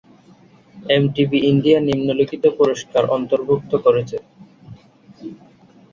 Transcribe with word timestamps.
MTV 0.91 1.37
India 1.51 1.79
নিম্নলিখিত 1.81 2.43
পুরস্কার 2.57 3.03
অন্তর্ভুক্ত 3.15 3.71
করেছে। 3.85 4.17